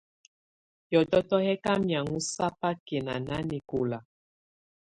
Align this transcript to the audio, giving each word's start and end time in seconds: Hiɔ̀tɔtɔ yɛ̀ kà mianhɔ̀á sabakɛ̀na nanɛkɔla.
Hiɔ̀tɔtɔ 0.89 1.35
yɛ̀ 1.45 1.59
kà 1.63 1.71
mianhɔ̀á 1.83 2.19
sabakɛ̀na 2.33 3.13
nanɛkɔla. 3.27 3.97